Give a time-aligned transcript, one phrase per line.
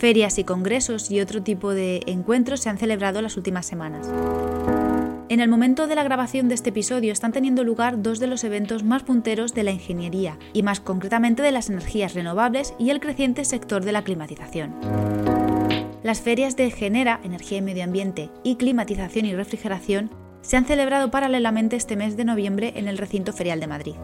[0.00, 4.08] Ferias y congresos y otro tipo de encuentros se han celebrado las últimas semanas.
[5.28, 8.42] En el momento de la grabación de este episodio están teniendo lugar dos de los
[8.42, 12.98] eventos más punteros de la ingeniería, y más concretamente de las energías renovables y el
[12.98, 14.74] creciente sector de la climatización.
[16.02, 21.10] Las ferias de Genera, Energía y Medio Ambiente, y Climatización y Refrigeración se han celebrado
[21.10, 23.96] paralelamente este mes de noviembre en el recinto ferial de Madrid.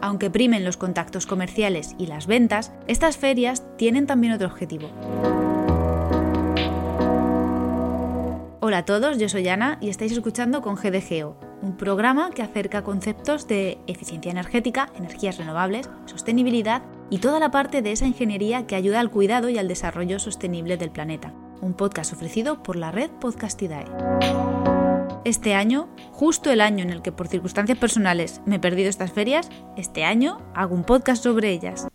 [0.00, 4.90] Aunque primen los contactos comerciales y las ventas, estas ferias tienen también otro objetivo.
[8.60, 12.84] Hola a todos, yo soy Ana y estáis escuchando con GDGO, un programa que acerca
[12.84, 18.76] conceptos de eficiencia energética, energías renovables, sostenibilidad y toda la parte de esa ingeniería que
[18.76, 21.32] ayuda al cuidado y al desarrollo sostenible del planeta.
[21.60, 23.86] Un podcast ofrecido por la red Podcastidae.
[25.24, 25.88] Este año,
[26.18, 30.02] justo el año en el que por circunstancias personales me he perdido estas ferias, este
[30.02, 31.86] año hago un podcast sobre ellas.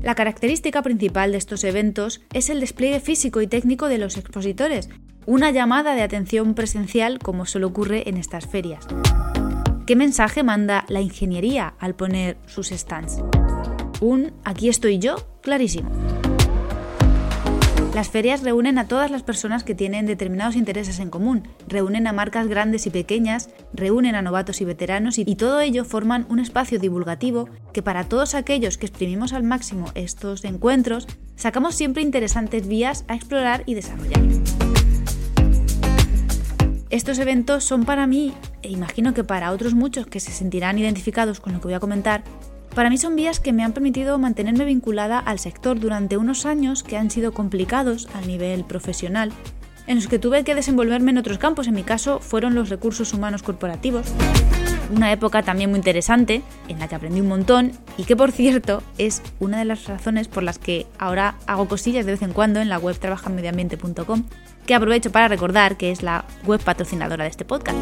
[0.00, 4.88] La característica principal de estos eventos es el despliegue físico y técnico de los expositores,
[5.26, 8.86] una llamada de atención presencial como suele ocurre en estas ferias.
[9.86, 13.18] ¿Qué mensaje manda la ingeniería al poner sus stands?
[14.00, 15.90] Un aquí estoy yo clarísimo.
[17.94, 22.12] Las ferias reúnen a todas las personas que tienen determinados intereses en común, reúnen a
[22.12, 26.78] marcas grandes y pequeñas, reúnen a novatos y veteranos y, todo ello forman un espacio
[26.78, 33.04] divulgativo que para todos aquellos que exprimimos al máximo estos encuentros, sacamos siempre interesantes vías
[33.08, 34.22] a explorar y desarrollar.
[36.90, 41.38] Estos eventos son para mí, e imagino que para otros muchos que se sentirán identificados
[41.38, 42.24] con lo que voy a comentar,
[42.74, 46.82] para mí son vías que me han permitido mantenerme vinculada al sector durante unos años
[46.82, 49.30] que han sido complicados a nivel profesional,
[49.86, 53.14] en los que tuve que desenvolverme en otros campos, en mi caso fueron los recursos
[53.14, 54.06] humanos corporativos.
[54.90, 58.82] Una época también muy interesante, en la que aprendí un montón y que por cierto
[58.98, 62.60] es una de las razones por las que ahora hago cosillas de vez en cuando
[62.60, 64.24] en la web trabajamediambiente.com
[64.66, 67.78] que aprovecho para recordar que es la web patrocinadora de este podcast.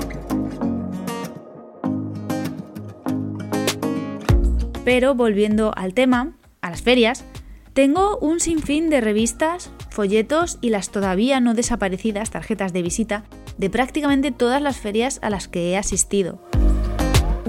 [4.85, 7.25] Pero volviendo al tema, a las ferias,
[7.73, 13.25] tengo un sinfín de revistas, folletos y las todavía no desaparecidas tarjetas de visita
[13.57, 16.41] de prácticamente todas las ferias a las que he asistido.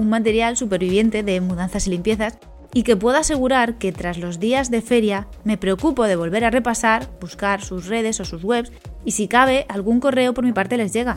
[0.00, 2.38] Un material superviviente de mudanzas y limpiezas
[2.72, 6.50] y que puedo asegurar que tras los días de feria me preocupo de volver a
[6.50, 8.72] repasar, buscar sus redes o sus webs
[9.04, 11.16] y si cabe algún correo por mi parte les llega.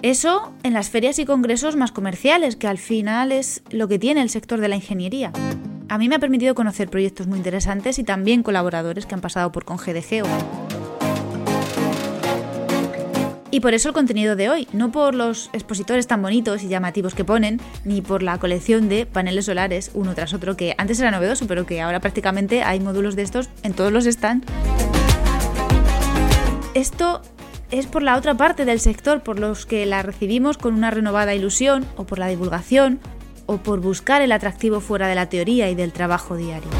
[0.00, 4.22] Eso en las ferias y congresos más comerciales, que al final es lo que tiene
[4.22, 5.30] el sector de la ingeniería.
[5.90, 9.52] A mí me ha permitido conocer proyectos muy interesantes y también colaboradores que han pasado
[9.52, 10.24] por ConGDGeo.
[13.54, 17.14] Y por eso el contenido de hoy, no por los expositores tan bonitos y llamativos
[17.14, 21.12] que ponen, ni por la colección de paneles solares uno tras otro, que antes era
[21.12, 24.44] novedoso, pero que ahora prácticamente hay módulos de estos en todos los stands.
[26.74, 27.22] Esto
[27.70, 31.32] es por la otra parte del sector, por los que la recibimos con una renovada
[31.32, 32.98] ilusión, o por la divulgación,
[33.46, 36.70] o por buscar el atractivo fuera de la teoría y del trabajo diario.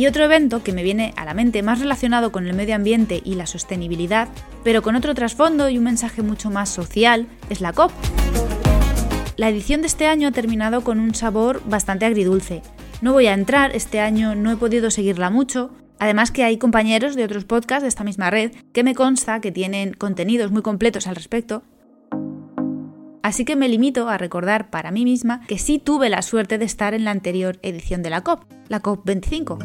[0.00, 3.20] Y otro evento que me viene a la mente más relacionado con el medio ambiente
[3.22, 4.28] y la sostenibilidad,
[4.64, 7.92] pero con otro trasfondo y un mensaje mucho más social, es la COP.
[9.36, 12.62] La edición de este año ha terminado con un sabor bastante agridulce.
[13.02, 17.14] No voy a entrar, este año no he podido seguirla mucho, además que hay compañeros
[17.14, 21.08] de otros podcasts de esta misma red que me consta que tienen contenidos muy completos
[21.08, 21.62] al respecto,
[23.22, 26.64] Así que me limito a recordar para mí misma que sí tuve la suerte de
[26.64, 29.58] estar en la anterior edición de la COP, la COP 25.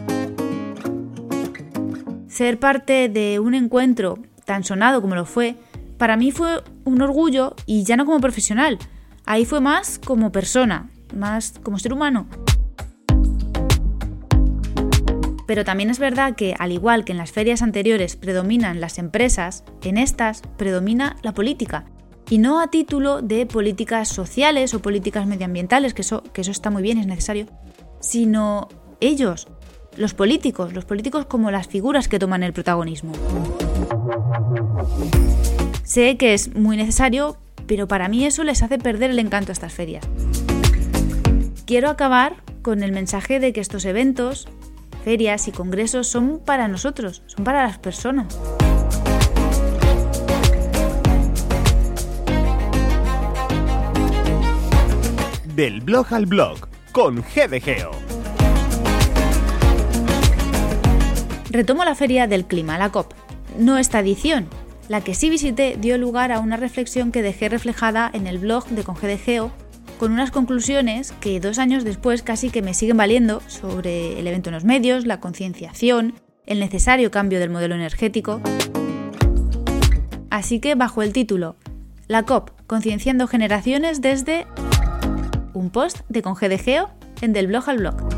[2.36, 5.56] Ser parte de un encuentro tan sonado como lo fue,
[5.98, 8.78] para mí fue un orgullo y ya no como profesional.
[9.26, 12.28] Ahí fue más como persona, más como ser humano.
[15.48, 19.64] Pero también es verdad que, al igual que en las ferias anteriores predominan las empresas,
[19.82, 21.86] en estas predomina la política
[22.30, 26.70] y no a título de políticas sociales o políticas medioambientales, que eso, que eso está
[26.70, 27.46] muy bien, es necesario,
[28.02, 28.68] sino
[29.00, 29.48] ellos,
[29.98, 33.14] los políticos, los políticos como las figuras que toman el protagonismo.
[35.84, 37.38] Sé que es muy necesario,
[37.68, 40.06] pero para mí eso les hace perder el encanto a estas ferias.
[41.66, 44.48] Quiero acabar con el mensaje de que estos eventos,
[45.04, 48.40] ferias y congresos son para nosotros, son para las personas.
[55.56, 58.05] Del blog al blog con GDGeo.
[61.56, 63.14] Retomo la Feria del Clima, la COP.
[63.58, 64.50] No esta edición.
[64.90, 68.68] La que sí visité dio lugar a una reflexión que dejé reflejada en el blog
[68.68, 69.54] de Congedegeo
[69.98, 74.50] con unas conclusiones que dos años después casi que me siguen valiendo sobre el evento
[74.50, 76.16] en los medios, la concienciación,
[76.46, 78.42] el necesario cambio del modelo energético.
[80.30, 81.56] Así que bajo el título
[82.10, 84.46] La COP, concienciando generaciones desde
[85.54, 86.90] un post de Congedegeo
[87.22, 88.15] en del blog al blog.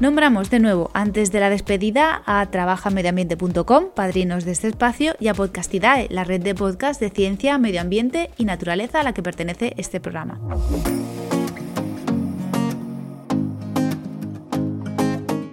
[0.00, 5.34] Nombramos de nuevo antes de la despedida a trabajamedioambiente.com, padrinos de este espacio, y a
[5.34, 9.74] Podcastidae, la red de podcast de ciencia, medio ambiente y naturaleza a la que pertenece
[9.76, 10.40] este programa.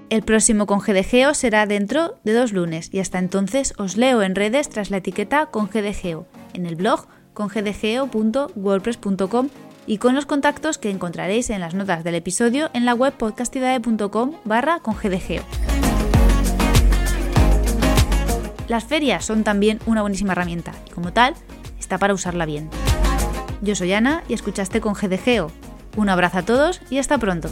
[0.09, 4.69] El próximo Congedegeo será dentro de dos lunes y hasta entonces os leo en redes
[4.69, 9.49] tras la etiqueta Congedegeo, en el blog congedegeo.wordpress.com
[9.87, 14.33] y con los contactos que encontraréis en las notas del episodio en la web podcastidae.com
[14.43, 15.43] barra congedegeo.
[18.67, 21.33] Las ferias son también una buenísima herramienta y como tal
[21.79, 22.69] está para usarla bien.
[23.61, 25.49] Yo soy Ana y escuchaste con GDGeo.
[25.95, 27.49] Un abrazo a todos y hasta pronto.